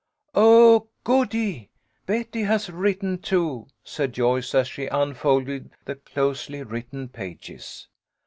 "Oh, 0.33 0.87
goody! 1.03 1.69
Betty 2.07 2.41
has 2.41 2.71
written, 2.71 3.19
too," 3.19 3.67
said 3.83 4.13
Joyce, 4.13 4.55
as 4.55 4.67
she 4.67 4.87
unfolded 4.87 5.69
the 5.85 5.93
closely 5.93 6.63
written 6.63 7.07
pages. 7.07 7.87